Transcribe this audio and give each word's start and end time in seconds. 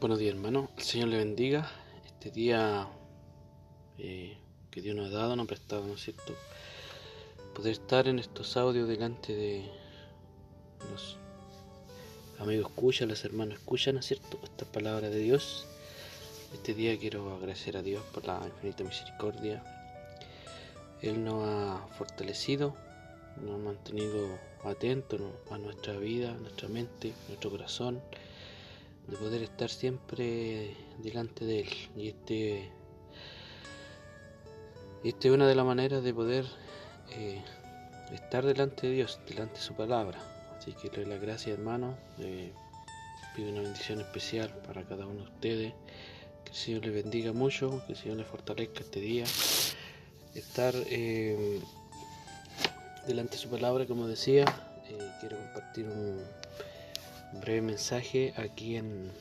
Buenos 0.00 0.18
días, 0.18 0.34
hermano. 0.34 0.70
El 0.78 0.82
Señor 0.82 1.08
le 1.08 1.18
bendiga. 1.18 1.70
Este 2.06 2.30
día 2.30 2.88
eh, 3.98 4.38
que 4.70 4.80
Dios 4.80 4.96
nos 4.96 5.12
ha 5.12 5.18
dado, 5.18 5.36
nos 5.36 5.44
ha 5.44 5.48
prestado, 5.48 5.86
¿no 5.86 5.92
es 5.92 6.00
cierto? 6.00 6.34
Poder 7.54 7.72
estar 7.72 8.08
en 8.08 8.18
estos 8.18 8.56
audios 8.56 8.88
delante 8.88 9.34
de 9.34 9.70
los 10.90 11.18
amigos 12.38 12.70
escuchan, 12.70 13.10
los 13.10 13.22
hermanos 13.26 13.58
escuchan, 13.58 13.92
¿no 13.92 14.00
es 14.00 14.06
cierto? 14.06 14.40
Esta 14.42 14.64
palabra 14.64 15.10
de 15.10 15.18
Dios. 15.18 15.66
Este 16.54 16.72
día 16.72 16.98
quiero 16.98 17.34
agradecer 17.34 17.76
a 17.76 17.82
Dios 17.82 18.02
por 18.14 18.24
la 18.24 18.40
infinita 18.46 18.84
misericordia. 18.84 19.62
Él 21.02 21.22
nos 21.22 21.46
ha 21.46 21.86
fortalecido, 21.98 22.74
nos 23.36 23.56
ha 23.56 23.58
mantenido 23.58 24.38
atentos 24.64 25.20
a 25.50 25.58
nuestra 25.58 25.98
vida, 25.98 26.32
nuestra 26.40 26.68
mente, 26.70 27.12
nuestro 27.28 27.50
corazón 27.50 28.00
de 29.10 29.16
poder 29.16 29.42
estar 29.42 29.68
siempre 29.68 30.76
delante 30.98 31.44
de 31.44 31.60
Él. 31.60 31.68
Y 31.96 32.08
este, 32.08 32.70
este 35.04 35.28
es 35.28 35.34
una 35.34 35.48
de 35.48 35.54
las 35.54 35.66
maneras 35.66 36.02
de 36.04 36.14
poder 36.14 36.46
eh, 37.12 37.42
estar 38.12 38.46
delante 38.46 38.86
de 38.86 38.94
Dios, 38.94 39.20
delante 39.28 39.54
de 39.54 39.60
su 39.60 39.74
palabra. 39.74 40.18
Así 40.56 40.72
que 40.74 40.88
le 40.90 40.96
doy 40.96 41.06
las 41.06 41.20
gracias, 41.20 41.58
hermano. 41.58 41.96
Eh, 42.18 42.52
pido 43.34 43.50
una 43.50 43.62
bendición 43.62 44.00
especial 44.00 44.54
para 44.66 44.84
cada 44.84 45.06
uno 45.06 45.24
de 45.24 45.30
ustedes. 45.30 45.74
Que 46.44 46.50
el 46.50 46.56
Señor 46.56 46.84
les 46.84 46.94
bendiga 46.94 47.32
mucho, 47.32 47.82
que 47.86 47.94
el 47.94 47.98
Señor 47.98 48.18
les 48.18 48.26
fortalezca 48.26 48.80
este 48.80 49.00
día. 49.00 49.24
Estar 50.34 50.74
eh, 50.88 51.60
delante 53.08 53.32
de 53.32 53.38
su 53.38 53.48
palabra, 53.48 53.86
como 53.86 54.06
decía, 54.06 54.44
quiero 55.20 55.36
compartir 55.36 55.86
un 55.86 56.20
breve 57.32 57.62
mensaje 57.62 58.34
aquí 58.36 58.76
en 58.76 59.12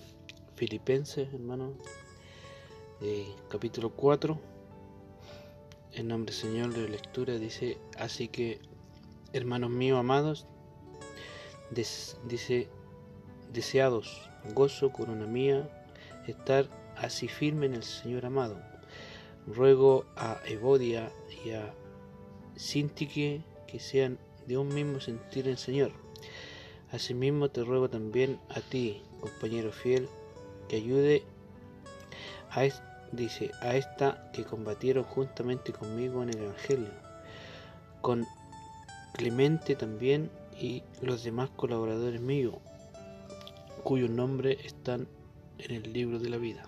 Filipenses, 0.56 1.32
hermano, 1.34 1.74
eh, 3.02 3.28
capítulo 3.50 3.92
4. 3.92 4.40
En 5.94 6.08
nombre 6.08 6.34
del 6.34 6.42
Señor 6.42 6.74
de 6.74 6.90
lectura 6.90 7.36
dice, 7.36 7.78
así 7.98 8.28
que, 8.28 8.60
hermanos 9.34 9.70
míos 9.70 10.00
amados, 10.00 10.48
dice, 11.72 12.68
deseados, 13.54 14.30
gozo, 14.54 14.92
corona 14.92 15.28
mía, 15.28 15.70
estar 16.28 16.68
así 16.98 17.28
firme 17.28 17.68
en 17.68 17.76
el 17.76 17.84
Señor 17.84 18.26
amado. 18.26 18.60
Ruego 19.48 20.06
a 20.16 20.40
Evodia 20.46 21.12
y 21.46 21.52
a 21.52 21.74
Sintique 22.56 23.44
que 23.68 23.80
sean 23.80 24.20
de 24.48 24.58
un 24.58 24.68
mismo 24.74 25.00
sentir 25.00 25.46
en 25.46 25.52
el 25.52 25.58
Señor 25.58 26.09
Asimismo 26.92 27.50
te 27.50 27.64
ruego 27.64 27.88
también 27.88 28.40
a 28.50 28.62
ti, 28.62 29.04
compañero 29.20 29.72
fiel, 29.72 30.10
que 30.68 30.78
ayude 30.78 31.24
a, 32.50 32.68
dice, 33.12 33.52
a 33.62 33.76
esta 33.76 34.32
que 34.34 34.44
combatieron 34.44 35.04
juntamente 35.04 35.72
conmigo 35.72 36.24
en 36.24 36.30
el 36.30 36.40
Evangelio, 36.40 36.90
con 38.02 38.26
Clemente 39.14 39.76
también 39.76 40.32
y 40.60 40.82
los 41.02 41.24
demás 41.24 41.52
colaboradores 41.56 42.22
míos, 42.22 42.56
cuyos 43.84 44.10
nombres 44.10 44.58
están 44.66 45.08
en 45.60 45.76
el 45.76 45.94
libro 45.94 46.18
de 46.18 46.30
la 46.30 46.38
vida. 46.38 46.64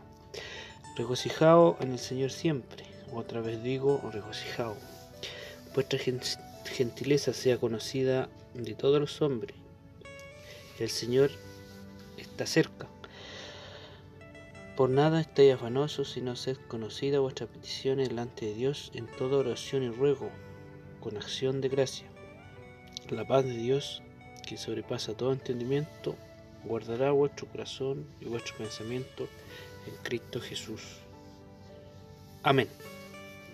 Regocijado 0.97 1.77
en 1.79 1.93
el 1.93 1.99
Señor 1.99 2.29
siempre, 2.29 2.85
otra 3.11 3.41
vez 3.41 3.63
digo, 3.63 3.99
regocijado. 4.13 4.75
Vuestra 5.73 5.97
gentileza 6.65 7.33
sea 7.33 7.57
conocida 7.57 8.29
de 8.53 8.75
todos 8.75 8.99
los 8.99 9.21
hombres 9.21 9.60
el 10.83 10.89
Señor 10.89 11.31
está 12.17 12.45
cerca. 12.45 12.87
Por 14.75 14.89
nada 14.89 15.21
estéis 15.21 15.53
afanosos, 15.53 16.11
sino 16.11 16.35
sed 16.35 16.57
conocida 16.67 17.19
vuestras 17.19 17.49
peticiones 17.49 18.09
delante 18.09 18.45
de 18.45 18.53
Dios 18.53 18.91
en 18.95 19.05
toda 19.05 19.37
oración 19.37 19.83
y 19.83 19.89
ruego, 19.89 20.29
con 20.99 21.17
acción 21.17 21.61
de 21.61 21.69
gracia. 21.69 22.07
La 23.09 23.27
paz 23.27 23.45
de 23.45 23.57
Dios, 23.57 24.01
que 24.47 24.57
sobrepasa 24.57 25.15
todo 25.15 25.33
entendimiento, 25.33 26.15
guardará 26.63 27.11
vuestro 27.11 27.47
corazón 27.47 28.07
y 28.19 28.25
vuestro 28.25 28.57
pensamiento 28.57 29.27
en 29.87 29.95
Cristo 30.03 30.39
Jesús. 30.39 30.81
Amén. 32.43 32.69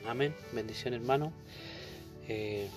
Amén. 0.05 0.35
Bendición 0.53 0.93
hermano. 0.93 1.33
Eh, 2.27 2.69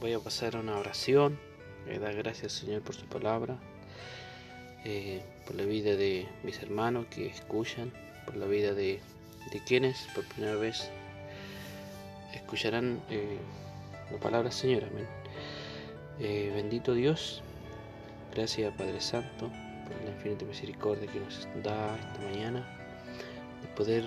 voy 0.00 0.12
a 0.12 0.18
pasar 0.18 0.56
una 0.56 0.78
oración. 0.78 1.38
Le 1.86 1.98
da 1.98 2.12
gracias 2.12 2.52
Señor 2.52 2.82
por 2.82 2.94
su 2.94 3.06
palabra. 3.06 3.58
Eh, 4.84 5.22
por 5.46 5.54
la 5.54 5.64
vida 5.64 5.94
de 5.94 6.26
mis 6.42 6.60
hermanos 6.60 7.06
que 7.06 7.26
escuchan, 7.26 7.92
por 8.24 8.36
la 8.36 8.46
vida 8.46 8.74
de, 8.74 9.00
quienes 9.66 10.08
por 10.14 10.24
primera 10.24 10.56
vez 10.56 10.90
escucharán 12.34 13.00
eh, 13.08 13.38
la 14.10 14.18
palabra 14.18 14.50
Señor. 14.50 14.84
Amén. 14.84 15.06
Eh, 16.18 16.50
bendito 16.54 16.94
Dios, 16.94 17.42
gracias 18.34 18.74
Padre 18.74 19.00
Santo 19.00 19.50
por 19.86 20.04
la 20.04 20.10
infinita 20.16 20.44
misericordia 20.46 21.10
que 21.10 21.20
nos 21.20 21.46
da 21.62 21.96
esta 21.96 22.20
mañana 22.22 22.66
de 23.62 23.68
poder 23.76 24.04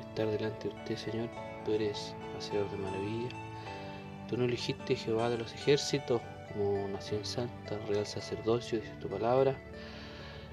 estar 0.00 0.28
delante 0.28 0.68
de 0.68 0.74
usted, 0.74 0.96
Señor. 0.96 1.30
Tú 1.64 1.72
eres 1.72 2.14
hacedor 2.36 2.70
de 2.70 2.76
maravilla. 2.76 3.28
Tú 4.28 4.36
no 4.36 4.44
elegiste 4.44 4.96
Jehová 4.96 5.30
de 5.30 5.38
los 5.38 5.52
ejércitos 5.54 6.20
como 6.52 6.88
nación 6.88 7.24
santa, 7.24 7.78
real 7.88 8.06
sacerdocio, 8.06 8.80
dice 8.80 8.92
tu 9.00 9.08
palabra. 9.08 9.56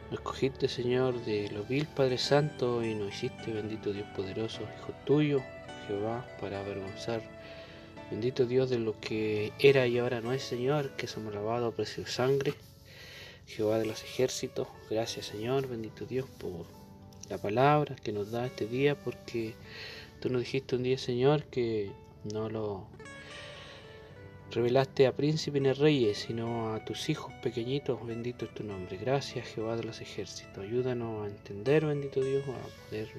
Nos 0.10 0.20
escogiste, 0.20 0.68
Señor, 0.68 1.24
de 1.26 1.50
lo 1.52 1.64
vil, 1.64 1.86
Padre 1.88 2.18
Santo, 2.18 2.84
y 2.84 2.96
nos 2.96 3.14
hiciste, 3.14 3.52
bendito 3.52 3.92
Dios 3.92 4.08
poderoso, 4.16 4.62
Hijo 4.62 4.94
tuyo, 5.06 5.42
Jehová, 5.88 6.26
para 6.40 6.60
avergonzar. 6.60 7.22
Bendito 8.10 8.46
Dios 8.46 8.70
de 8.70 8.80
lo 8.80 8.98
que 9.02 9.52
era 9.60 9.86
y 9.86 9.98
ahora 9.98 10.22
no 10.22 10.32
es, 10.32 10.44
Señor, 10.44 10.96
que 10.96 11.08
somos 11.08 11.34
lavados 11.34 11.74
a 11.74 11.76
precio 11.76 12.06
de 12.06 12.10
sangre. 12.10 12.54
Jehová 13.48 13.80
de 13.80 13.86
los 13.86 14.04
ejércitos, 14.04 14.68
gracias, 14.90 15.26
Señor, 15.26 15.68
bendito 15.68 16.06
Dios, 16.06 16.26
por 16.38 16.66
la 17.30 17.38
palabra 17.38 17.96
que 17.96 18.14
nos 18.14 18.32
da 18.32 18.46
este 18.46 18.66
día, 18.66 18.96
porque 18.96 19.56
tú 20.22 20.30
nos 20.30 20.42
dijiste 20.42 20.76
un 20.76 20.84
día, 20.84 20.98
Señor, 20.98 21.44
que 21.46 21.92
no 22.24 22.50
lo 22.50 22.88
Revelaste 24.52 25.08
a 25.08 25.12
príncipes 25.12 25.62
y 25.62 25.74
reyes, 25.74 26.20
sino 26.20 26.74
a 26.74 26.86
tus 26.86 27.10
hijos 27.10 27.34
pequeñitos, 27.44 28.06
bendito 28.08 28.46
es 28.46 28.54
tu 28.54 28.64
nombre. 28.64 28.96
Gracias 28.98 29.46
Jehová 29.48 29.76
de 29.76 29.84
los 29.84 30.00
ejércitos. 30.00 30.64
Ayúdanos 30.64 31.26
a 31.26 31.28
entender, 31.28 31.86
bendito 31.86 32.24
Dios, 32.24 32.44
a 32.48 32.90
poder 32.90 33.10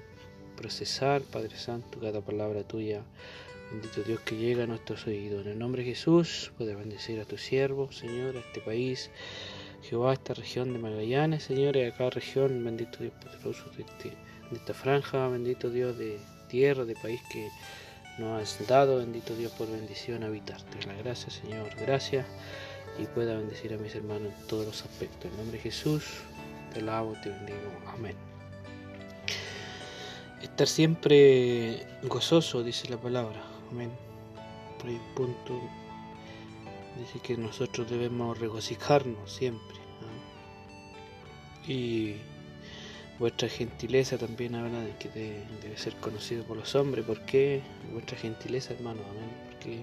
procesar, 0.57 1.21
Padre 1.21 1.55
Santo, 1.57 2.01
cada 2.01 2.23
palabra 2.23 2.63
tuya. 2.63 3.03
Bendito 3.71 4.03
Dios 4.05 4.21
que 4.21 4.37
llega 4.37 4.65
a 4.65 4.67
nuestros 4.67 5.07
oídos. 5.07 5.45
En 5.45 5.53
el 5.53 5.59
nombre 5.59 5.83
de 5.83 5.91
Jesús, 5.91 6.51
puede 6.57 6.75
bendecir 6.75 7.21
a 7.21 7.27
tu 7.27 7.37
siervo, 7.37 7.93
Señor, 7.93 8.39
a 8.39 8.41
este 8.41 8.63
país. 8.63 9.11
Jehová, 9.83 10.13
a 10.13 10.15
esta 10.15 10.33
región 10.33 10.73
de 10.73 10.79
Magallanes, 10.79 11.43
Señor, 11.43 11.77
y 11.77 11.83
a 11.83 11.93
cada 11.93 12.09
región, 12.09 12.65
bendito 12.65 13.01
Dios 13.01 13.13
poderoso 13.23 13.71
de, 13.77 13.83
este, 13.83 14.09
de 14.51 14.57
esta 14.57 14.73
franja, 14.73 15.29
bendito 15.29 15.69
Dios 15.69 15.99
de 15.99 16.19
tierra, 16.49 16.87
de 16.87 16.95
país 16.95 17.21
que 17.31 17.51
nos 18.19 18.43
has 18.43 18.67
dado, 18.67 18.99
bendito 18.99 19.35
Dios, 19.35 19.53
por 19.53 19.71
bendición 19.71 20.25
habitarte. 20.25 20.87
La 20.87 20.95
gracia, 20.95 21.31
Señor, 21.31 21.71
gracias 21.77 22.27
y 22.99 23.07
pueda 23.07 23.37
bendecir 23.37 23.73
a 23.73 23.79
mis 23.79 23.95
hermanos 23.95 24.33
en 24.37 24.47
todos 24.47 24.67
los 24.67 24.83
aspectos. 24.83 25.31
En 25.31 25.37
nombre 25.37 25.59
de 25.59 25.63
Jesús, 25.63 26.05
te 26.73 26.81
alabo, 26.81 27.15
te 27.23 27.31
bendigo. 27.31 27.71
Amén. 27.87 28.17
Estar 30.43 30.67
siempre 30.67 31.87
gozoso, 32.03 32.63
dice 32.63 32.89
la 32.89 32.97
palabra. 32.97 33.43
Amén. 33.71 33.91
Por 34.79 34.89
ahí 34.89 35.01
punto 35.15 35.61
dice 36.99 37.21
que 37.21 37.37
nosotros 37.37 37.89
debemos 37.89 38.39
regocijarnos 38.39 39.33
siempre. 39.33 39.79
Y 41.67 42.17
Vuestra 43.19 43.49
gentileza 43.49 44.17
también 44.17 44.55
habla 44.55 44.81
de 44.81 44.95
que 44.97 45.09
debe 45.11 45.77
ser 45.77 45.95
conocido 45.97 46.45
por 46.45 46.57
los 46.57 46.75
hombres. 46.75 47.05
¿Por 47.05 47.21
qué 47.23 47.63
vuestra 47.93 48.17
gentileza, 48.17 48.75
hermano? 48.75 49.01
Amén. 49.11 49.31
Porque 49.51 49.83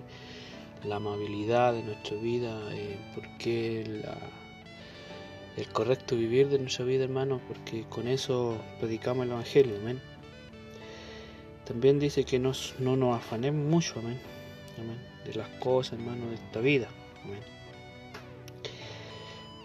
la 0.85 0.97
amabilidad 0.97 1.73
de 1.73 1.83
nuestra 1.83 2.15
vida, 2.17 2.73
eh, 2.73 2.97
porque 3.13 3.81
el 5.57 5.67
correcto 5.69 6.15
vivir 6.15 6.49
de 6.49 6.59
nuestra 6.59 6.85
vida, 6.85 7.03
hermano, 7.03 7.41
porque 7.47 7.83
con 7.89 8.07
eso 8.07 8.57
predicamos 8.79 9.25
el 9.25 9.31
Evangelio, 9.31 9.77
amén. 9.77 10.01
También 11.65 11.99
dice 11.99 12.25
que 12.25 12.38
no 12.39 12.53
nos 12.79 13.15
afanemos 13.17 13.65
mucho, 13.65 13.99
amén, 13.99 14.19
amén, 14.77 14.99
de 15.25 15.33
las 15.33 15.49
cosas, 15.59 15.93
hermano, 15.93 16.29
de 16.29 16.35
esta 16.35 16.59
vida, 16.59 16.88
amén. 17.23 17.39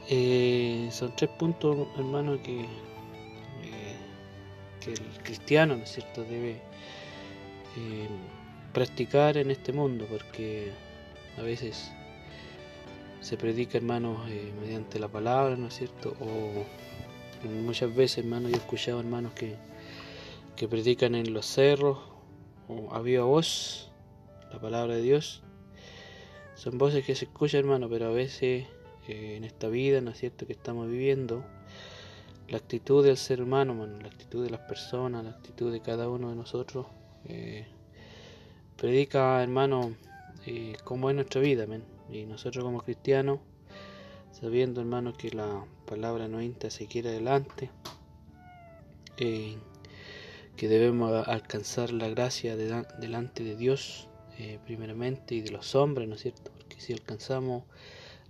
Eh, 0.09 0.89
son 0.91 1.15
tres 1.15 1.31
puntos, 1.31 1.87
hermano, 1.97 2.43
que 2.43 2.65
que 4.81 4.93
el 4.93 5.23
cristiano, 5.23 5.77
¿no 5.77 5.85
es 5.85 5.93
cierto?, 5.93 6.23
debe 6.25 6.53
eh, 7.77 8.09
practicar 8.73 9.37
en 9.37 9.51
este 9.51 9.73
mundo, 9.73 10.07
porque 10.11 10.73
a 11.39 11.43
veces 11.43 11.93
se 13.21 13.37
predica, 13.37 13.79
hermanos, 13.79 14.29
eh, 14.29 14.53
mediante 14.61 14.99
la 14.99 15.09
palabra, 15.09 15.57
¿no 15.57 15.69
es 15.69 15.75
cierto?, 15.75 16.17
o 16.21 16.65
Muchas 17.43 17.95
veces, 17.95 18.19
hermano, 18.19 18.51
yo 18.51 18.57
he 18.57 18.59
escuchado 18.59 19.01
hermanos 19.01 19.33
que, 19.33 19.57
que 20.57 20.69
predican 20.69 21.15
en 21.15 21.33
los 21.33 21.47
cerros 21.47 21.99
o 22.69 22.95
a 22.95 23.01
viva 23.01 23.25
voz 23.25 23.91
la 24.53 24.61
palabra 24.61 24.97
de 24.97 25.03
Dios. 25.03 25.43
Son 26.55 26.77
voces 26.77 27.03
que 27.05 27.15
se 27.15 27.25
escuchan, 27.25 27.61
hermano, 27.61 27.89
pero 27.89 28.09
a 28.09 28.11
veces 28.11 28.67
eh, 29.09 29.37
en 29.37 29.45
esta 29.45 29.69
vida, 29.69 30.03
¿no 30.03 30.11
es 30.11 30.19
cierto?, 30.19 30.47
que 30.47 30.53
estamos 30.53 30.91
viviendo, 30.91 31.43
la 32.51 32.59
actitud 32.59 33.05
del 33.05 33.17
ser 33.17 33.41
humano, 33.41 33.87
la 33.87 34.09
actitud 34.09 34.43
de 34.43 34.51
las 34.51 34.61
personas, 34.63 35.23
la 35.23 35.31
actitud 35.31 35.71
de 35.71 35.81
cada 35.81 36.09
uno 36.09 36.31
de 36.31 36.37
nosotros, 36.37 36.87
eh, 37.27 37.65
predica, 38.77 39.41
hermano, 39.41 39.95
eh, 40.47 40.77
cómo 40.83 41.11
es 41.11 41.15
nuestra 41.15 41.41
vida, 41.41 41.67
y 42.11 42.27
nosotros 42.27 42.65
como 42.65 42.81
cristianos, 42.81 43.39
sabiendo, 44.33 44.81
hermano, 44.81 45.13
que 45.13 45.31
la 45.31 45.65
palabra 45.87 46.27
no 46.27 46.43
insta 46.43 46.71
siquiera 46.71 47.11
adelante, 47.11 47.71
eh, 49.17 49.57
que 50.57 50.69
debemos 50.69 51.29
alcanzar 51.29 51.93
la 51.93 52.09
gracia 52.09 52.57
delante 52.57 53.45
de 53.45 53.57
Dios, 53.57 54.09
primeramente, 54.65 55.35
y 55.35 55.43
de 55.43 55.51
los 55.51 55.75
hombres, 55.75 56.09
¿no 56.09 56.15
es 56.15 56.23
cierto? 56.23 56.51
Porque 56.51 56.81
si 56.81 56.95
alcanzamos 56.95 57.65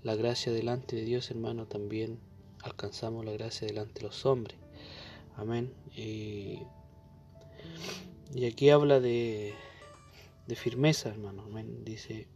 la 0.02 0.16
gracia 0.16 0.52
delante 0.52 0.96
de 0.96 1.04
Dios, 1.04 1.30
hermano, 1.30 1.66
también 1.66 2.18
alcanzamos 2.62 3.24
la 3.24 3.32
gracia 3.32 3.66
delante 3.66 4.00
de 4.00 4.06
los 4.06 4.26
hombres. 4.26 4.58
Amén. 5.36 5.72
Y, 5.96 6.62
aquí 8.46 8.70
habla 8.70 9.00
de, 9.00 9.54
de 10.46 10.56
firmeza, 10.56 11.08
hermano. 11.08 11.42
Amén. 11.42 11.84
Dice, 11.84 12.28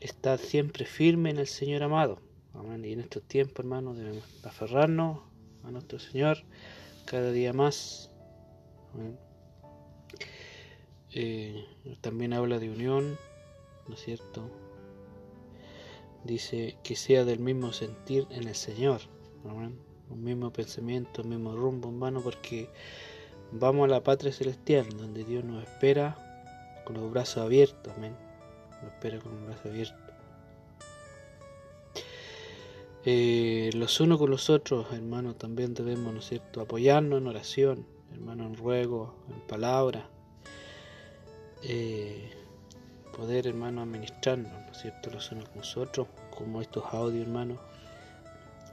estad 0.00 0.38
siempre 0.38 0.84
firme 0.84 1.30
en 1.30 1.38
el 1.38 1.46
Señor 1.46 1.82
amado. 1.82 2.20
Amén. 2.54 2.84
Y 2.84 2.92
en 2.92 3.00
estos 3.00 3.22
tiempos, 3.22 3.60
hermano, 3.60 3.94
debemos 3.94 4.24
aferrarnos 4.44 5.20
a 5.64 5.70
nuestro 5.70 5.98
Señor 5.98 6.38
cada 7.04 7.32
día 7.32 7.52
más. 7.52 8.10
Amén. 8.94 9.18
Eh, 11.14 11.66
también 12.00 12.32
habla 12.32 12.58
de 12.58 12.70
unión, 12.70 13.18
¿no 13.86 13.94
es 13.94 14.00
cierto? 14.00 14.50
Dice 16.24 16.78
que 16.82 16.96
sea 16.96 17.24
del 17.24 17.38
mismo 17.38 17.72
sentir 17.72 18.26
en 18.30 18.48
el 18.48 18.54
Señor. 18.54 19.02
Un 19.44 20.22
mismo 20.22 20.52
pensamiento, 20.52 21.22
un 21.22 21.30
mismo 21.30 21.56
rumbo, 21.56 21.88
hermano, 21.88 22.20
porque 22.20 22.68
vamos 23.50 23.84
a 23.84 23.88
la 23.88 24.02
patria 24.02 24.32
celestial, 24.32 24.86
donde 24.96 25.24
Dios 25.24 25.44
nos 25.44 25.62
espera 25.64 26.16
con 26.84 26.96
los 26.96 27.10
brazos 27.10 27.44
abiertos, 27.44 27.92
amén. 27.96 28.14
Nos 28.82 28.92
espera 28.92 29.18
con 29.18 29.32
los 29.32 29.46
brazos 29.46 29.66
abiertos. 29.66 29.98
Eh, 33.04 33.70
los 33.74 33.98
unos 34.00 34.18
con 34.18 34.30
los 34.30 34.48
otros, 34.48 34.86
hermano, 34.92 35.34
también 35.34 35.74
debemos, 35.74 36.12
¿no 36.12 36.20
es 36.20 36.26
cierto?, 36.26 36.60
apoyarnos 36.60 37.20
en 37.20 37.26
oración, 37.26 37.86
hermano, 38.12 38.46
en 38.46 38.54
ruego, 38.54 39.16
en 39.28 39.40
palabra. 39.48 40.08
Eh, 41.64 42.30
poder, 43.16 43.48
hermano, 43.48 43.82
administrarnos, 43.82 44.52
¿no 44.52 44.70
es 44.70 44.78
cierto?, 44.78 45.10
los 45.10 45.32
unos 45.32 45.48
con 45.48 45.58
los 45.58 45.76
otros, 45.76 46.06
como 46.36 46.62
estos 46.62 46.84
audios, 46.92 47.26
hermano, 47.26 47.58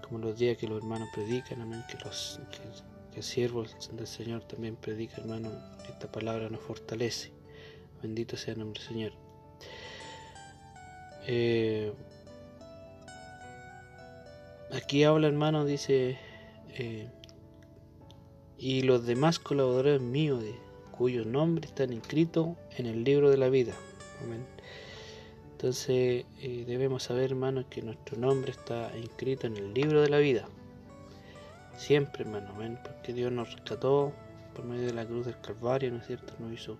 como 0.10 0.26
los 0.26 0.40
días 0.40 0.58
que 0.58 0.68
los 0.68 0.80
hermanos 0.80 1.08
predican, 1.14 1.62
amén, 1.62 1.84
que 1.88 2.04
los 2.04 2.40
que, 3.14 3.22
siervos 3.22 3.76
del 3.92 4.08
Señor 4.08 4.44
también 4.46 4.76
predica, 4.76 5.18
hermano, 5.18 5.52
esta 5.88 6.10
palabra 6.10 6.50
nos 6.50 6.62
fortalece. 6.62 7.32
Bendito 8.02 8.38
sea 8.38 8.54
el 8.54 8.60
nombre 8.60 8.80
del 8.80 8.88
Señor. 8.90 9.12
Eh, 11.28 11.94
aquí 14.72 15.04
habla, 15.04 15.28
hermano, 15.28 15.66
dice, 15.66 16.18
eh, 16.70 17.10
y 18.58 18.84
los 18.84 19.06
demás 19.06 19.38
colaboradores 19.38 20.02
míos, 20.02 20.42
de, 20.42 20.56
cuyos 20.92 21.26
nombres 21.26 21.72
están 21.72 21.94
inscritos 21.94 22.56
en 22.78 22.86
el 22.86 23.04
libro 23.04 23.30
de 23.30 23.38
la 23.38 23.50
vida. 23.50 23.74
Amén. 24.24 24.46
Entonces 25.60 26.24
eh, 26.40 26.64
debemos 26.66 27.04
saber, 27.04 27.32
hermanos, 27.32 27.66
que 27.70 27.82
nuestro 27.82 28.18
nombre 28.18 28.52
está 28.52 28.98
inscrito 28.98 29.46
en 29.46 29.58
el 29.58 29.74
libro 29.74 30.02
de 30.02 30.08
la 30.08 30.18
vida. 30.20 30.48
Siempre, 31.78 32.24
hermano, 32.24 32.54
porque 32.82 33.12
Dios 33.12 33.30
nos 33.30 33.54
rescató 33.54 34.14
por 34.56 34.64
medio 34.64 34.86
de 34.86 34.94
la 34.94 35.06
cruz 35.06 35.26
del 35.26 35.38
Calvario, 35.42 35.92
¿no 35.92 35.98
es 35.98 36.08
cierto? 36.08 36.34
Nos 36.40 36.54
hizo 36.54 36.78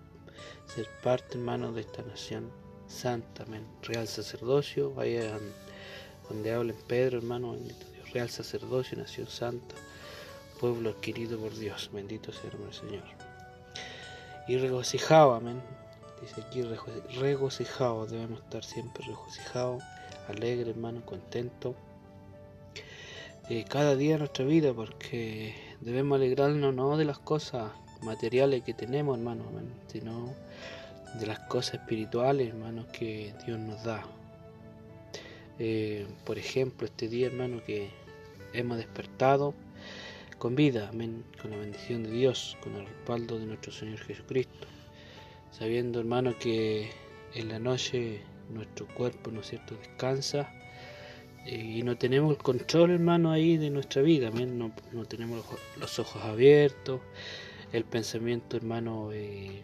ser 0.64 0.88
parte, 1.02 1.36
hermano, 1.36 1.72
de 1.72 1.82
esta 1.82 2.00
nación 2.04 2.50
santa, 2.86 3.42
amén. 3.42 3.66
Real 3.82 4.08
sacerdocio, 4.08 4.94
vaya 4.94 5.38
donde 6.30 6.50
hablen 6.50 6.76
Pedro, 6.88 7.18
hermano, 7.18 7.52
bendito 7.52 7.84
Dios. 7.92 8.10
Real 8.14 8.30
sacerdocio, 8.30 8.96
nación 8.96 9.26
santa, 9.26 9.74
pueblo 10.58 10.88
adquirido 10.88 11.38
por 11.38 11.54
Dios, 11.54 11.90
bendito 11.92 12.32
sea 12.32 12.50
el 12.50 12.72
Señor. 12.72 13.04
Y 14.48 14.56
regocijado, 14.56 15.34
amén 15.34 15.60
Dice 16.20 16.42
aquí 16.42 16.62
regocijados, 17.18 18.10
debemos 18.10 18.40
estar 18.40 18.62
siempre 18.62 19.04
regocijados, 19.06 19.82
alegres, 20.28 20.68
hermano, 20.68 21.04
contentos. 21.06 21.74
Eh, 23.48 23.64
cada 23.66 23.96
día 23.96 24.12
de 24.12 24.18
nuestra 24.18 24.44
vida, 24.44 24.74
porque 24.74 25.54
debemos 25.80 26.16
alegrarnos 26.16 26.74
no 26.74 26.96
de 26.98 27.06
las 27.06 27.18
cosas 27.18 27.72
materiales 28.02 28.62
que 28.64 28.74
tenemos, 28.74 29.16
hermano, 29.16 29.44
sino 29.86 30.34
de 31.18 31.26
las 31.26 31.38
cosas 31.40 31.74
espirituales, 31.74 32.48
hermano, 32.48 32.86
que 32.92 33.34
Dios 33.46 33.58
nos 33.58 33.82
da. 33.82 34.04
Eh, 35.58 36.06
por 36.26 36.38
ejemplo, 36.38 36.86
este 36.86 37.08
día, 37.08 37.28
hermano, 37.28 37.64
que 37.64 37.90
hemos 38.52 38.76
despertado 38.76 39.54
con 40.38 40.54
vida, 40.54 40.90
amén, 40.90 41.24
con 41.40 41.50
la 41.50 41.56
bendición 41.56 42.02
de 42.02 42.10
Dios, 42.10 42.58
con 42.62 42.76
el 42.76 42.86
respaldo 42.86 43.38
de 43.38 43.46
nuestro 43.46 43.72
Señor 43.72 43.98
Jesucristo 44.00 44.66
sabiendo 45.50 46.00
hermano 46.00 46.36
que 46.38 46.90
en 47.34 47.48
la 47.48 47.58
noche 47.58 48.22
nuestro 48.48 48.86
cuerpo, 48.88 49.30
¿no 49.30 49.40
es 49.40 49.48
cierto?, 49.48 49.76
descansa 49.76 50.52
eh, 51.46 51.56
y 51.56 51.82
no 51.82 51.96
tenemos 51.96 52.32
el 52.32 52.42
control, 52.42 52.90
hermano, 52.90 53.30
ahí 53.30 53.56
de 53.56 53.70
nuestra 53.70 54.02
vida, 54.02 54.30
no, 54.30 54.72
no 54.92 55.04
tenemos 55.06 55.44
los 55.78 55.98
ojos 55.98 56.22
abiertos, 56.24 57.00
el 57.72 57.84
pensamiento, 57.84 58.56
hermano, 58.56 59.10
eh, 59.12 59.62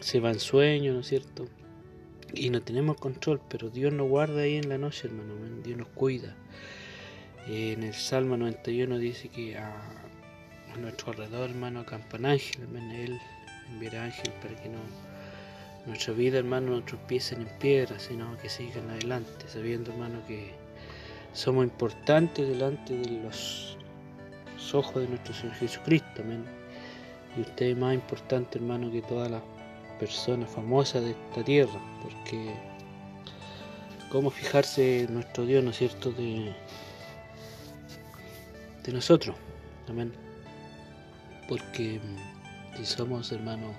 se 0.00 0.20
va 0.20 0.30
en 0.30 0.40
sueño, 0.40 0.94
¿no 0.94 1.00
es 1.00 1.08
cierto? 1.08 1.46
Y 2.34 2.50
no 2.50 2.62
tenemos 2.62 2.96
control, 2.96 3.40
pero 3.48 3.68
Dios 3.68 3.92
nos 3.92 4.08
guarda 4.08 4.42
ahí 4.42 4.56
en 4.56 4.68
la 4.68 4.78
noche, 4.78 5.08
hermano, 5.08 5.34
Dios 5.62 5.76
nos 5.76 5.88
cuida. 5.88 6.34
Eh, 7.48 7.72
en 7.72 7.82
el 7.82 7.94
Salmo 7.94 8.36
91 8.36 8.98
dice 8.98 9.28
que 9.28 9.58
a, 9.58 9.74
nuestro 10.78 11.12
alrededor, 11.12 11.50
hermano, 11.50 11.80
acampan 11.80 12.24
ángeles, 12.24 12.66
Él 12.94 13.20
enviar 13.72 13.96
ángel 13.96 14.32
para 14.40 14.54
que 14.56 14.68
no 14.68 14.78
nuestra 15.86 16.14
vida, 16.14 16.38
hermano, 16.38 16.72
no 16.72 16.84
tropiecen 16.84 17.42
en 17.42 17.58
piedra, 17.58 17.98
sino 17.98 18.36
que 18.38 18.48
sigan 18.48 18.88
adelante, 18.90 19.46
sabiendo, 19.48 19.90
hermano, 19.90 20.20
que 20.26 20.52
somos 21.32 21.64
importantes 21.64 22.48
delante 22.48 22.94
de 22.94 23.22
los 23.22 23.76
ojos 24.72 25.02
de 25.02 25.08
nuestro 25.08 25.34
Señor 25.34 25.54
Jesucristo, 25.56 26.22
amén. 26.22 26.44
Y 27.36 27.40
usted 27.40 27.66
es 27.66 27.76
más 27.76 27.94
importante, 27.94 28.58
hermano, 28.58 28.90
que 28.90 29.02
todas 29.02 29.30
las 29.30 29.42
personas 29.98 30.50
famosas 30.50 31.02
de 31.02 31.10
esta 31.10 31.42
tierra, 31.42 31.80
porque 32.02 32.54
cómo 34.10 34.30
fijarse 34.30 35.04
en 35.04 35.14
nuestro 35.14 35.46
Dios, 35.46 35.64
¿no 35.64 35.70
es 35.70 35.78
cierto?, 35.78 36.12
de, 36.12 36.54
de 38.84 38.92
nosotros, 38.92 39.34
amén. 39.88 40.12
Porque 41.48 42.00
si 42.76 42.84
somos 42.84 43.30
hermanos 43.32 43.74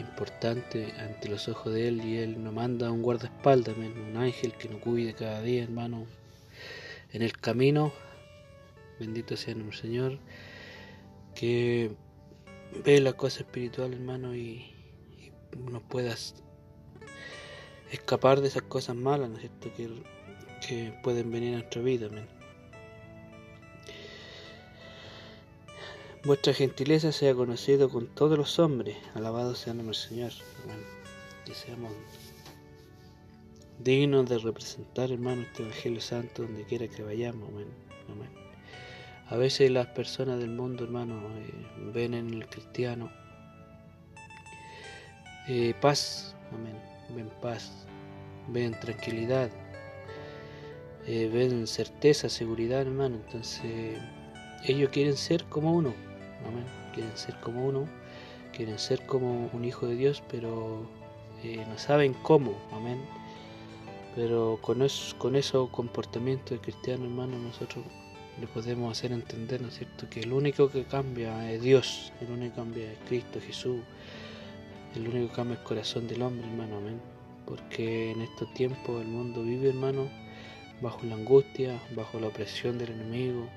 importantes 0.00 0.92
ante 0.98 1.28
los 1.28 1.48
ojos 1.48 1.72
de 1.72 1.88
Él 1.88 2.04
y 2.04 2.16
Él 2.18 2.42
nos 2.42 2.52
manda 2.52 2.90
un 2.90 3.02
guardaespaldas, 3.02 3.76
un 3.76 4.16
ángel 4.16 4.54
que 4.54 4.68
nos 4.68 4.80
cuide 4.80 5.14
cada 5.14 5.42
día, 5.42 5.62
hermano, 5.62 6.06
en 7.12 7.22
el 7.22 7.32
camino. 7.36 7.92
Bendito 8.98 9.36
sea 9.36 9.54
nuestro 9.54 9.80
Señor, 9.80 10.18
que 11.34 11.92
ve 12.84 13.00
la 13.00 13.14
cosa 13.14 13.40
espiritual, 13.40 13.94
hermano, 13.94 14.34
y, 14.34 14.74
nos 15.56 15.82
puedas 15.82 16.34
escapar 17.90 18.40
de 18.40 18.48
esas 18.48 18.62
cosas 18.62 18.94
malas, 18.94 19.30
¿no 19.30 19.36
es 19.36 19.42
cierto?, 19.42 19.72
que, 19.74 19.88
que 20.66 20.92
pueden 21.02 21.30
venir 21.32 21.54
a 21.54 21.58
nuestra 21.58 21.82
vida, 21.82 22.06
amén. 22.06 22.39
Vuestra 26.22 26.52
gentileza 26.52 27.12
sea 27.12 27.34
conocido 27.34 27.88
con 27.88 28.06
todos 28.06 28.36
los 28.36 28.58
hombres. 28.58 28.96
Alabado 29.14 29.54
sea 29.54 29.72
el 29.72 29.94
Señor. 29.94 30.32
Que 31.46 31.54
seamos 31.54 31.92
dignos 33.78 34.28
de 34.28 34.38
representar, 34.38 35.10
hermano, 35.10 35.42
este 35.42 35.62
Evangelio 35.62 36.00
Santo 36.02 36.42
donde 36.42 36.64
quiera 36.64 36.88
que 36.88 37.02
vayamos. 37.02 37.48
A 39.28 39.36
veces 39.36 39.70
las 39.70 39.86
personas 39.86 40.38
del 40.40 40.50
mundo, 40.50 40.84
hermano, 40.84 41.14
eh, 41.38 41.90
ven 41.94 42.12
en 42.12 42.34
el 42.34 42.46
cristiano 42.48 43.10
eh, 45.48 45.72
paz, 45.80 46.36
amén. 46.52 46.76
Ven 47.14 47.30
paz, 47.40 47.86
ven 48.48 48.78
tranquilidad, 48.78 49.50
eh, 51.06 51.30
ven 51.32 51.66
certeza, 51.66 52.28
seguridad, 52.28 52.82
hermano. 52.82 53.16
Entonces 53.24 53.98
ellos 54.64 54.90
quieren 54.90 55.16
ser 55.16 55.44
como 55.44 55.74
uno, 55.74 55.94
amén, 56.46 56.64
quieren 56.94 57.16
ser 57.16 57.38
como 57.40 57.66
uno, 57.66 57.88
quieren 58.52 58.78
ser 58.78 59.04
como 59.06 59.50
un 59.52 59.64
hijo 59.64 59.86
de 59.86 59.96
Dios, 59.96 60.22
pero 60.30 60.86
eh, 61.42 61.64
no 61.68 61.78
saben 61.78 62.14
cómo, 62.22 62.54
amén. 62.72 63.00
Pero 64.14 64.58
con, 64.60 64.82
eso, 64.82 65.16
con 65.18 65.36
esos 65.36 65.70
comportamientos 65.70 66.50
de 66.50 66.58
cristiano, 66.58 67.04
hermano, 67.04 67.38
nosotros 67.38 67.84
le 68.40 68.46
podemos 68.48 68.96
hacer 68.96 69.12
entender, 69.12 69.60
¿no 69.60 69.68
es 69.68 69.74
cierto?, 69.74 70.08
que 70.10 70.20
el 70.20 70.32
único 70.32 70.68
que 70.70 70.84
cambia 70.84 71.50
es 71.52 71.62
Dios, 71.62 72.12
el 72.20 72.30
único 72.30 72.54
que 72.54 72.60
cambia 72.60 72.92
es 72.92 72.98
Cristo 73.06 73.38
Jesús, 73.40 73.80
el 74.96 75.08
único 75.08 75.28
que 75.28 75.34
cambia 75.34 75.54
es 75.54 75.60
el 75.60 75.66
corazón 75.66 76.08
del 76.08 76.22
hombre, 76.22 76.46
hermano, 76.48 76.78
amén. 76.78 77.00
Porque 77.46 78.10
en 78.12 78.22
estos 78.22 78.52
tiempos 78.54 79.00
el 79.00 79.08
mundo 79.08 79.42
vive, 79.42 79.68
hermano, 79.68 80.08
bajo 80.80 81.04
la 81.06 81.14
angustia, 81.14 81.80
bajo 81.94 82.18
la 82.18 82.28
opresión 82.28 82.78
del 82.78 82.92
enemigo, 82.92 83.48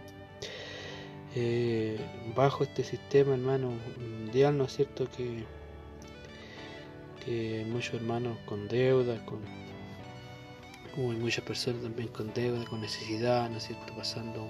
eh, 1.35 1.97
bajo 2.35 2.63
este 2.63 2.83
sistema, 2.83 3.33
hermano, 3.33 3.73
mundial, 3.97 4.57
¿no 4.57 4.65
es 4.65 4.75
cierto?, 4.75 5.07
que, 5.17 5.43
que 7.25 7.65
muchos 7.67 7.95
hermanos 7.95 8.37
con 8.45 8.67
deuda, 8.67 9.23
con 9.25 9.39
hay 10.95 11.17
muchas 11.17 11.43
personas 11.43 11.81
también 11.81 12.09
con 12.09 12.31
deuda, 12.35 12.63
con 12.65 12.81
necesidad, 12.81 13.49
¿no 13.49 13.57
es 13.57 13.65
cierto?, 13.65 13.95
pasando 13.95 14.47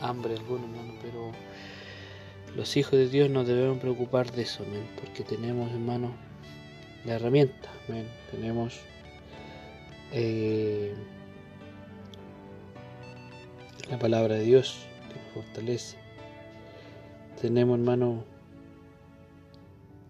hambre 0.00 0.34
algunos, 0.34 0.70
hermano, 0.70 0.94
pero 1.02 1.32
los 2.54 2.76
hijos 2.76 2.92
de 2.92 3.08
Dios 3.08 3.28
no 3.28 3.42
debemos 3.44 3.78
preocupar 3.78 4.30
de 4.30 4.42
eso, 4.42 4.64
porque 5.00 5.24
tenemos, 5.24 5.72
hermano, 5.72 6.12
la 7.04 7.14
herramienta, 7.14 7.70
tenemos 8.30 8.80
eh, 10.12 10.94
la 13.90 13.98
palabra 13.98 14.36
de 14.36 14.44
Dios 14.44 14.86
nos 14.86 14.91
fortalece. 15.34 15.96
Tenemos, 17.40 17.78
hermano, 17.78 18.24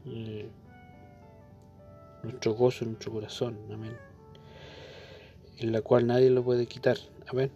eh, 0.06 0.48
nuestro 2.22 2.54
gozo 2.54 2.84
nuestro 2.84 3.12
corazón, 3.12 3.58
amén, 3.72 3.96
en 5.58 5.72
la 5.72 5.82
cual 5.82 6.06
nadie 6.06 6.30
lo 6.30 6.42
puede 6.42 6.66
quitar, 6.66 6.98
amén. 7.28 7.50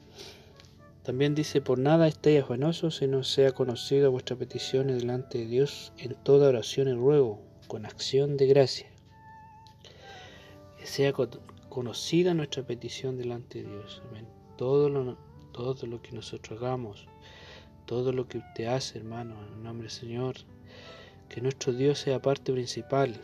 También 1.02 1.36
dice, 1.36 1.60
por 1.60 1.78
nada 1.78 2.08
estéis 2.08 2.42
afanosos, 2.42 3.00
no 3.02 3.22
sea 3.22 3.52
conocido 3.52 4.10
vuestra 4.10 4.34
petición 4.34 4.88
delante 4.88 5.38
de 5.38 5.46
Dios 5.46 5.92
en 5.98 6.14
toda 6.14 6.48
oración 6.48 6.88
y 6.88 6.94
ruego, 6.94 7.38
con 7.68 7.86
acción 7.86 8.36
de 8.36 8.48
gracia. 8.48 8.88
Que 10.78 10.86
sea 10.86 11.12
conocida 11.68 12.34
nuestra 12.34 12.64
petición 12.64 13.18
delante 13.18 13.62
de 13.62 13.70
Dios. 13.70 14.02
Amén. 14.08 14.26
Todo 14.56 14.88
lo, 14.88 15.16
todo 15.52 15.86
lo 15.86 16.02
que 16.02 16.10
nosotros 16.10 16.60
hagamos, 16.60 17.06
todo 17.86 18.12
lo 18.12 18.28
que 18.28 18.38
usted 18.38 18.66
hace, 18.66 18.98
hermano, 18.98 19.36
en 19.54 19.62
nombre 19.62 19.88
del 19.88 19.96
Señor, 19.96 20.36
que 21.28 21.40
nuestro 21.40 21.72
Dios 21.72 21.98
sea 21.98 22.20
parte 22.20 22.52
principal, 22.52 23.20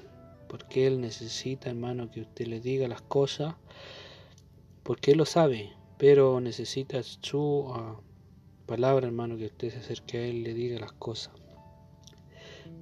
porque 0.48 0.86
Él 0.86 1.00
necesita, 1.00 1.70
hermano, 1.70 2.10
que 2.10 2.22
usted 2.22 2.46
le 2.46 2.60
diga 2.60 2.88
las 2.88 3.02
cosas, 3.02 3.54
porque 4.82 5.12
Él 5.12 5.18
lo 5.18 5.26
sabe, 5.26 5.72
pero 5.98 6.40
necesita 6.40 7.02
su 7.02 7.72
ah, 7.74 8.00
palabra, 8.66 9.06
hermano, 9.06 9.36
que 9.36 9.46
usted 9.46 9.70
se 9.70 9.78
acerque 9.78 10.18
a 10.18 10.26
Él, 10.26 10.42
le 10.42 10.54
diga 10.54 10.78
las 10.78 10.92
cosas. 10.92 11.32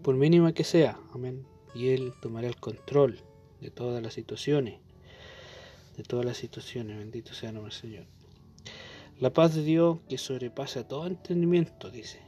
Por 0.03 0.15
mínima 0.15 0.53
que 0.53 0.65
sea, 0.65 0.99
amén. 1.13 1.47
Y 1.75 1.89
Él 1.89 2.13
tomará 2.21 2.49
el 2.49 2.57
control 2.57 3.21
de 3.61 3.71
todas 3.71 4.03
las 4.03 4.15
situaciones. 4.15 4.81
De 5.97 6.03
todas 6.03 6.25
las 6.25 6.39
situaciones, 6.39 6.99
bendito 6.99 7.35
sea 7.35 7.51
el 7.51 7.57
nombre 7.57 7.73
del 7.73 7.81
Señor. 7.81 8.20
La 9.21 9.29
paz 9.29 9.55
de 9.55 9.63
Dios 9.63 9.99
que 10.09 10.17
sobrepasa 10.17 10.89
todo 10.89 11.07
entendimiento, 11.07 11.91
dice. 11.91 12.21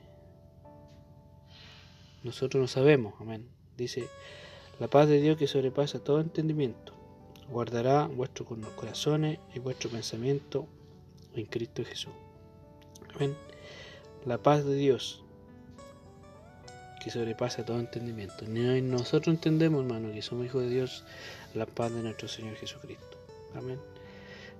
Nosotros 2.22 2.60
no 2.60 2.68
sabemos, 2.68 3.14
amén. 3.18 3.48
Dice, 3.78 4.06
la 4.78 4.88
paz 4.88 5.08
de 5.08 5.18
Dios 5.18 5.38
que 5.38 5.46
sobrepasa 5.46 6.00
todo 6.00 6.20
entendimiento, 6.20 6.92
guardará 7.48 8.06
vuestros 8.06 8.46
corazones 8.76 9.38
y 9.54 9.58
vuestro 9.58 9.88
pensamiento 9.88 10.66
en 11.34 11.46
Cristo 11.46 11.82
Jesús. 11.82 12.12
Amén. 13.14 13.34
La 14.26 14.36
paz 14.36 14.64
de 14.66 14.74
Dios 14.74 15.24
que 17.02 17.10
sobrepasa 17.10 17.64
todo 17.64 17.80
entendimiento. 17.80 18.44
Nosotros 18.46 19.34
entendemos, 19.34 19.82
hermano, 19.82 20.12
que 20.12 20.20
somos 20.20 20.44
hijos 20.44 20.62
de 20.62 20.68
Dios, 20.68 21.04
la 21.54 21.64
paz 21.64 21.90
de 21.92 22.02
nuestro 22.02 22.28
Señor 22.28 22.54
Jesucristo. 22.56 23.16
Amén. 23.54 23.80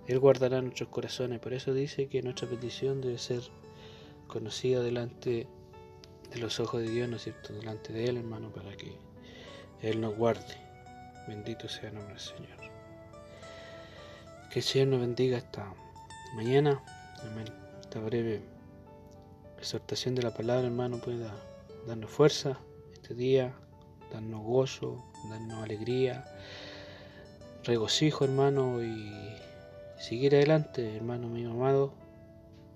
Él 0.07 0.19
guardará 0.19 0.61
nuestros 0.63 0.89
corazones. 0.89 1.41
Por 1.41 1.53
eso 1.53 1.73
dice 1.73 2.09
que 2.09 2.23
nuestra 2.23 2.49
petición 2.49 3.01
debe 3.01 3.19
ser 3.19 3.43
conocida 4.27 4.83
delante 4.83 5.47
de 6.31 6.39
los 6.39 6.59
ojos 6.61 6.83
de 6.83 6.91
Dios, 6.91 7.09
¿no 7.09 7.17
es 7.17 7.23
cierto? 7.23 7.53
Delante 7.53 7.93
de 7.93 8.07
Él, 8.07 8.17
hermano, 8.17 8.51
para 8.51 8.77
que 8.77 8.97
Él 9.83 10.01
nos 10.01 10.17
guarde. 10.17 10.57
Bendito 11.29 11.69
sea 11.69 11.91
el 11.91 11.97
nombre 11.97 12.15
del 12.15 12.23
Señor. 12.23 12.59
Que 14.51 14.59
el 14.59 14.65
Señor 14.65 14.89
nos 14.89 15.01
bendiga 15.01 15.39
esta 15.39 15.73
mañana, 16.35 16.83
amén, 17.23 17.47
esta 17.81 18.01
breve 18.01 18.43
exhortación 19.59 20.15
de 20.15 20.23
la 20.23 20.35
palabra, 20.35 20.67
hermano, 20.67 20.99
pueda 20.99 21.33
darnos 21.87 22.11
fuerza 22.11 22.59
este 22.93 23.15
día, 23.15 23.55
darnos 24.13 24.43
gozo, 24.43 25.05
darnos 25.31 25.63
alegría, 25.63 26.25
regocijo, 27.65 28.25
hermano, 28.25 28.83
y 28.83 29.13
seguir 30.03 30.35
adelante, 30.35 30.97
hermano 30.97 31.29
mío 31.29 31.53
amado, 31.53 31.93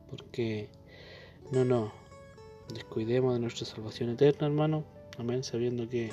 porque 0.08 0.68
no 1.50 1.64
nos 1.64 1.90
descuidemos 2.72 3.34
de 3.34 3.40
nuestra 3.40 3.66
salvación 3.66 4.10
eterna, 4.10 4.46
hermano, 4.46 4.84
amén, 5.18 5.42
sabiendo 5.42 5.88
que 5.88 6.12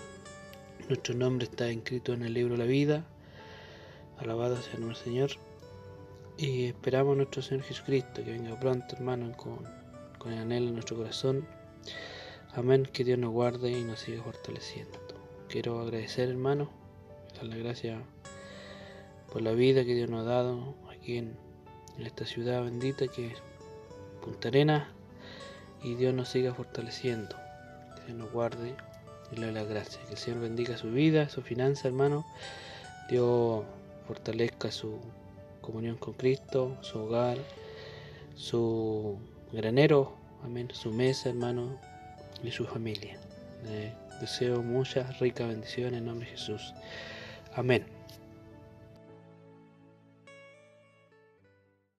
nuestro 0.90 1.14
nombre 1.14 1.46
está 1.46 1.72
inscrito 1.72 2.14
en 2.14 2.24
el 2.24 2.34
libro 2.34 2.54
de 2.54 2.58
la 2.58 2.66
vida. 2.66 3.06
Alabado 4.18 4.58
sea 4.58 4.80
el 4.80 4.96
Señor. 4.96 5.30
Y 6.36 6.66
esperamos 6.66 7.14
a 7.14 7.18
nuestro 7.18 7.44
Señor 7.44 7.64
Jesucristo 7.64 8.24
que 8.24 8.32
venga 8.32 8.60
pronto, 8.60 8.96
hermano, 8.96 9.38
con, 9.38 9.60
con 10.18 10.34
el 10.34 10.40
anhelo 10.40 10.70
en 10.70 10.74
nuestro 10.74 10.98
corazón. 10.98 11.48
Amén, 12.56 12.90
que 12.92 13.04
Dios 13.04 13.20
nos 13.20 13.32
guarde 13.32 13.70
y 13.70 13.84
nos 13.84 14.00
siga 14.00 14.24
fortaleciendo. 14.24 14.98
Quiero 15.48 15.80
agradecer, 15.80 16.30
hermano, 16.30 16.72
dar 17.36 17.46
la 17.46 17.58
gracia 17.58 18.02
por 19.32 19.44
la 19.44 19.52
vida 19.52 19.86
que 19.86 19.94
Dios 19.94 20.10
nos 20.10 20.22
ha 20.22 20.30
dado 20.30 20.76
aquí 21.04 21.18
en, 21.18 21.36
esta 22.00 22.26
ciudad 22.26 22.64
bendita 22.64 23.08
que 23.08 23.28
es 23.28 23.38
Punta 24.24 24.48
Arena 24.48 24.90
y 25.84 25.94
Dios 25.94 26.14
nos 26.14 26.30
siga 26.30 26.54
fortaleciendo. 26.54 27.36
Que 28.06 28.14
nos 28.14 28.32
guarde 28.32 28.74
y 29.32 29.36
le 29.36 29.48
dé 29.48 29.52
la 29.52 29.64
gracia. 29.64 30.02
Que 30.06 30.14
el 30.14 30.18
Señor 30.18 30.40
bendiga 30.42 30.78
su 30.78 30.92
vida, 30.92 31.30
su 31.30 31.42
finanza, 31.42 31.88
hermano. 31.88 32.26
Dios 33.10 33.64
fortalezca 34.08 34.72
su 34.72 34.98
comunión 35.62 35.98
con 35.98 36.14
Cristo, 36.14 36.78
su 36.82 37.00
hogar, 37.00 37.38
su 38.36 39.18
granero, 39.52 40.14
amén, 40.44 40.70
su 40.74 40.92
mesa, 40.92 41.30
hermano, 41.30 41.78
y 42.44 42.52
su 42.52 42.66
familia. 42.66 43.18
deseo 44.20 44.64
muchas 44.64 45.20
ricas 45.20 45.48
bendiciones 45.48 46.00
en 46.00 46.06
nombre 46.06 46.26
de 46.30 46.38
Jesús. 46.38 46.74
Amén. 47.56 48.03